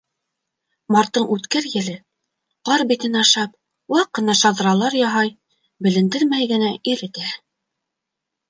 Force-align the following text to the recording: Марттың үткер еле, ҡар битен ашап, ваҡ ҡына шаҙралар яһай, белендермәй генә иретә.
Марттың 0.93 1.25
үткер 1.33 1.67
еле, 1.73 1.93
ҡар 2.69 2.83
битен 2.93 3.19
ашап, 3.23 3.53
ваҡ 3.97 4.09
ҡына 4.21 4.37
шаҙралар 4.41 4.99
яһай, 5.01 5.33
белендермәй 5.89 6.53
генә 6.55 6.73
иретә. 6.95 7.29